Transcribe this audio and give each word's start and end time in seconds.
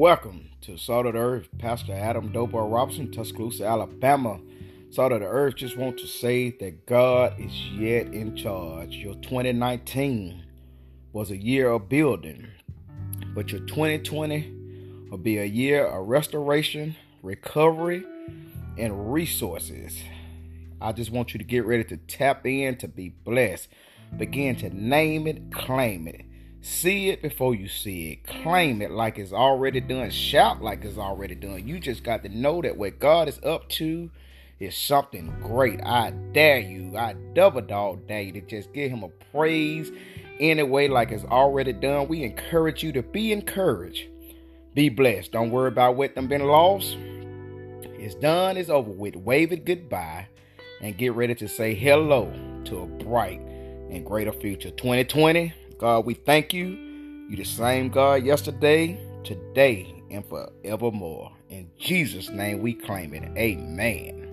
Welcome 0.00 0.48
to 0.62 0.78
Salt 0.78 1.04
of 1.04 1.12
the 1.12 1.18
Earth, 1.18 1.50
Pastor 1.58 1.92
Adam 1.92 2.32
Dobar 2.32 2.66
Robinson, 2.66 3.12
Tuscaloosa, 3.12 3.66
Alabama. 3.66 4.40
Salt 4.88 5.12
of 5.12 5.20
the 5.20 5.26
Earth 5.26 5.56
just 5.56 5.76
want 5.76 5.98
to 5.98 6.06
say 6.06 6.52
that 6.52 6.86
God 6.86 7.38
is 7.38 7.52
yet 7.66 8.06
in 8.06 8.34
charge. 8.34 8.96
Your 8.96 9.12
2019 9.16 10.42
was 11.12 11.30
a 11.30 11.36
year 11.36 11.68
of 11.68 11.90
building, 11.90 12.46
but 13.34 13.52
your 13.52 13.60
2020 13.60 15.08
will 15.10 15.18
be 15.18 15.36
a 15.36 15.44
year 15.44 15.84
of 15.84 16.08
restoration, 16.08 16.96
recovery, 17.22 18.02
and 18.78 19.12
resources. 19.12 20.00
I 20.80 20.92
just 20.92 21.10
want 21.10 21.34
you 21.34 21.38
to 21.38 21.44
get 21.44 21.66
ready 21.66 21.84
to 21.84 21.98
tap 21.98 22.46
in 22.46 22.78
to 22.78 22.88
be 22.88 23.10
blessed. 23.10 23.68
Begin 24.16 24.56
to 24.56 24.70
name 24.70 25.26
it, 25.26 25.52
claim 25.52 26.08
it. 26.08 26.22
See 26.62 27.08
it 27.08 27.22
before 27.22 27.54
you 27.54 27.68
see 27.68 28.12
it. 28.12 28.24
Claim 28.24 28.82
it 28.82 28.90
like 28.90 29.18
it's 29.18 29.32
already 29.32 29.80
done. 29.80 30.10
Shout 30.10 30.62
like 30.62 30.84
it's 30.84 30.98
already 30.98 31.34
done. 31.34 31.66
You 31.66 31.80
just 31.80 32.04
got 32.04 32.22
to 32.22 32.28
know 32.28 32.60
that 32.60 32.76
what 32.76 32.98
God 32.98 33.28
is 33.28 33.40
up 33.42 33.68
to 33.70 34.10
is 34.58 34.76
something 34.76 35.34
great. 35.40 35.80
I 35.82 36.10
dare 36.10 36.60
you. 36.60 36.98
I 36.98 37.14
double 37.34 37.62
dog 37.62 38.06
dare 38.06 38.20
you 38.20 38.32
to 38.32 38.40
just 38.42 38.74
give 38.74 38.90
him 38.90 39.02
a 39.02 39.08
praise 39.32 39.90
anyway 40.38 40.88
like 40.88 41.12
it's 41.12 41.24
already 41.24 41.72
done. 41.72 42.08
We 42.08 42.24
encourage 42.24 42.82
you 42.82 42.92
to 42.92 43.02
be 43.02 43.32
encouraged. 43.32 44.08
Be 44.74 44.90
blessed. 44.90 45.32
Don't 45.32 45.50
worry 45.50 45.68
about 45.68 45.96
what 45.96 46.14
them 46.14 46.28
been 46.28 46.44
lost. 46.46 46.96
It's 47.84 48.14
done. 48.16 48.58
It's 48.58 48.68
over 48.68 48.90
with. 48.90 49.16
Wave 49.16 49.52
it 49.52 49.64
goodbye 49.64 50.28
and 50.82 50.96
get 50.96 51.14
ready 51.14 51.34
to 51.36 51.48
say 51.48 51.74
hello 51.74 52.30
to 52.66 52.80
a 52.80 52.86
bright 52.86 53.40
and 53.40 54.04
greater 54.04 54.32
future. 54.32 54.70
2020 54.70 55.54
God, 55.80 56.04
we 56.04 56.12
thank 56.12 56.52
you. 56.52 56.66
You 57.30 57.36
the 57.36 57.44
same 57.44 57.88
God 57.88 58.22
yesterday, 58.22 59.00
today, 59.24 60.02
and 60.10 60.22
forevermore. 60.26 61.32
In 61.48 61.70
Jesus' 61.78 62.28
name 62.28 62.60
we 62.60 62.74
claim 62.74 63.14
it. 63.14 63.22
Amen. 63.38 64.29